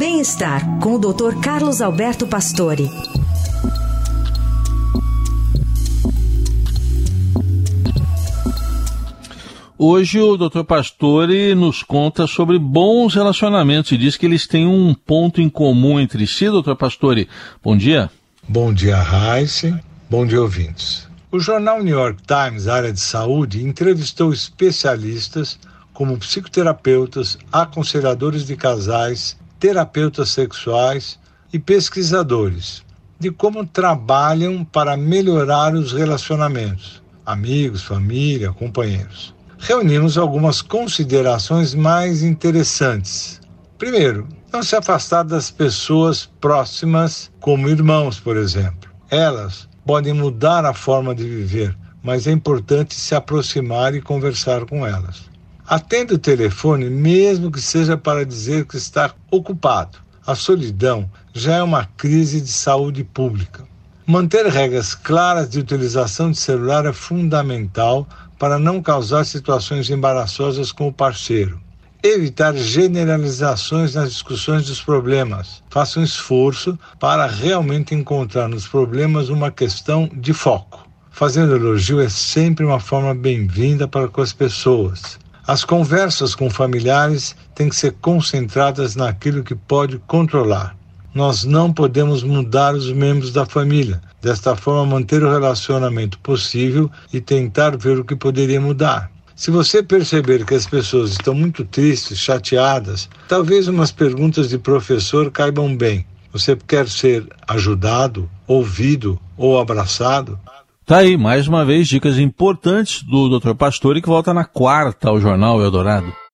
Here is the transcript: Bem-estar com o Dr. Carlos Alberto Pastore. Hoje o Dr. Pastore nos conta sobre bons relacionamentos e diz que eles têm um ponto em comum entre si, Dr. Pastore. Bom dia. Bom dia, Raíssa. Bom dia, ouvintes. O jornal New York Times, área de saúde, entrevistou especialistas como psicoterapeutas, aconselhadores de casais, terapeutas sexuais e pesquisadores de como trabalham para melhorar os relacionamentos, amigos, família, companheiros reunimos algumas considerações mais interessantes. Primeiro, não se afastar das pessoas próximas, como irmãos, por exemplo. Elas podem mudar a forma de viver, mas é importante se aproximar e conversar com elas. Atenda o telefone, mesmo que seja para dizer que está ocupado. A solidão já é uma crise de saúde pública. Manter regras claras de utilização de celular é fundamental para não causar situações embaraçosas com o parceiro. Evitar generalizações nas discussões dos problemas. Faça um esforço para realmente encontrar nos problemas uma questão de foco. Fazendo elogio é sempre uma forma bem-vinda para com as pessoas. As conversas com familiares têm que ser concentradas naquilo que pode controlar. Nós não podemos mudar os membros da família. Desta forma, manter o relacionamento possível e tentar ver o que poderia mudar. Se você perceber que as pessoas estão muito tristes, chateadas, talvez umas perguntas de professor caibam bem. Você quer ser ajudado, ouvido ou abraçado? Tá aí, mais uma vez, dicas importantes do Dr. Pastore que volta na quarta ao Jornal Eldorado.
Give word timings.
Bem-estar 0.00 0.78
com 0.78 0.94
o 0.94 0.98
Dr. 0.98 1.38
Carlos 1.42 1.82
Alberto 1.82 2.26
Pastore. 2.26 2.88
Hoje 9.76 10.18
o 10.18 10.38
Dr. 10.38 10.62
Pastore 10.62 11.54
nos 11.54 11.82
conta 11.82 12.26
sobre 12.26 12.58
bons 12.58 13.14
relacionamentos 13.14 13.92
e 13.92 13.98
diz 13.98 14.16
que 14.16 14.24
eles 14.24 14.46
têm 14.46 14.66
um 14.66 14.94
ponto 14.94 15.38
em 15.38 15.50
comum 15.50 16.00
entre 16.00 16.26
si, 16.26 16.48
Dr. 16.48 16.76
Pastore. 16.76 17.28
Bom 17.62 17.76
dia. 17.76 18.10
Bom 18.48 18.72
dia, 18.72 18.96
Raíssa. 18.96 19.84
Bom 20.08 20.24
dia, 20.24 20.40
ouvintes. 20.40 21.06
O 21.30 21.38
jornal 21.38 21.82
New 21.82 21.94
York 21.94 22.22
Times, 22.26 22.68
área 22.68 22.90
de 22.90 23.00
saúde, 23.00 23.62
entrevistou 23.62 24.32
especialistas 24.32 25.58
como 25.92 26.16
psicoterapeutas, 26.16 27.36
aconselhadores 27.52 28.46
de 28.46 28.56
casais, 28.56 29.38
terapeutas 29.60 30.30
sexuais 30.30 31.20
e 31.52 31.58
pesquisadores 31.58 32.82
de 33.18 33.30
como 33.30 33.64
trabalham 33.64 34.64
para 34.64 34.96
melhorar 34.96 35.74
os 35.74 35.92
relacionamentos, 35.92 37.00
amigos, 37.24 37.82
família, 37.82 38.52
companheiros 38.52 39.38
reunimos 39.60 40.16
algumas 40.16 40.62
considerações 40.62 41.74
mais 41.74 42.22
interessantes. 42.22 43.40
Primeiro, 43.78 44.26
não 44.52 44.62
se 44.62 44.74
afastar 44.74 45.22
das 45.22 45.50
pessoas 45.50 46.26
próximas, 46.40 47.30
como 47.40 47.68
irmãos, 47.68 48.18
por 48.18 48.36
exemplo. 48.36 48.90
Elas 49.10 49.68
podem 49.84 50.12
mudar 50.12 50.64
a 50.64 50.74
forma 50.74 51.14
de 51.14 51.24
viver, 51.24 51.76
mas 52.02 52.26
é 52.26 52.32
importante 52.32 52.94
se 52.94 53.14
aproximar 53.14 53.94
e 53.94 54.00
conversar 54.00 54.64
com 54.64 54.86
elas. 54.86 55.30
Atenda 55.70 56.14
o 56.14 56.18
telefone, 56.18 56.90
mesmo 56.90 57.48
que 57.48 57.60
seja 57.60 57.96
para 57.96 58.26
dizer 58.26 58.64
que 58.64 58.76
está 58.76 59.14
ocupado. 59.30 59.98
A 60.26 60.34
solidão 60.34 61.08
já 61.32 61.58
é 61.58 61.62
uma 61.62 61.84
crise 61.84 62.40
de 62.40 62.50
saúde 62.50 63.04
pública. 63.04 63.62
Manter 64.04 64.46
regras 64.46 64.96
claras 64.96 65.48
de 65.48 65.60
utilização 65.60 66.32
de 66.32 66.38
celular 66.38 66.86
é 66.86 66.92
fundamental 66.92 68.04
para 68.36 68.58
não 68.58 68.82
causar 68.82 69.24
situações 69.24 69.88
embaraçosas 69.90 70.72
com 70.72 70.88
o 70.88 70.92
parceiro. 70.92 71.60
Evitar 72.02 72.56
generalizações 72.56 73.94
nas 73.94 74.10
discussões 74.10 74.66
dos 74.66 74.82
problemas. 74.82 75.62
Faça 75.70 76.00
um 76.00 76.02
esforço 76.02 76.76
para 76.98 77.26
realmente 77.26 77.94
encontrar 77.94 78.48
nos 78.48 78.66
problemas 78.66 79.28
uma 79.28 79.52
questão 79.52 80.10
de 80.12 80.32
foco. 80.32 80.84
Fazendo 81.12 81.54
elogio 81.54 82.00
é 82.00 82.08
sempre 82.08 82.64
uma 82.64 82.80
forma 82.80 83.14
bem-vinda 83.14 83.86
para 83.86 84.08
com 84.08 84.20
as 84.20 84.32
pessoas. 84.32 85.16
As 85.50 85.64
conversas 85.64 86.32
com 86.32 86.48
familiares 86.48 87.34
têm 87.56 87.68
que 87.68 87.74
ser 87.74 87.96
concentradas 88.00 88.94
naquilo 88.94 89.42
que 89.42 89.56
pode 89.56 89.98
controlar. 90.06 90.76
Nós 91.12 91.42
não 91.42 91.72
podemos 91.72 92.22
mudar 92.22 92.72
os 92.72 92.92
membros 92.92 93.32
da 93.32 93.44
família. 93.44 94.00
Desta 94.22 94.54
forma, 94.54 94.86
manter 94.86 95.24
o 95.24 95.28
relacionamento 95.28 96.20
possível 96.20 96.88
e 97.12 97.20
tentar 97.20 97.76
ver 97.76 97.98
o 97.98 98.04
que 98.04 98.14
poderia 98.14 98.60
mudar. 98.60 99.10
Se 99.34 99.50
você 99.50 99.82
perceber 99.82 100.46
que 100.46 100.54
as 100.54 100.68
pessoas 100.68 101.10
estão 101.10 101.34
muito 101.34 101.64
tristes, 101.64 102.20
chateadas, 102.20 103.08
talvez 103.26 103.66
umas 103.66 103.90
perguntas 103.90 104.50
de 104.50 104.56
professor 104.56 105.32
caibam 105.32 105.76
bem. 105.76 106.06
Você 106.32 106.54
quer 106.54 106.88
ser 106.88 107.26
ajudado, 107.48 108.30
ouvido 108.46 109.18
ou 109.36 109.58
abraçado? 109.58 110.38
Tá 110.90 110.96
aí, 110.96 111.16
mais 111.16 111.46
uma 111.46 111.64
vez, 111.64 111.86
dicas 111.86 112.18
importantes 112.18 113.04
do 113.04 113.38
Dr. 113.38 113.54
Pastore 113.54 114.02
que 114.02 114.08
volta 114.08 114.34
na 114.34 114.44
quarta 114.44 115.08
ao 115.08 115.20
Jornal 115.20 115.62
Eldorado. 115.62 116.12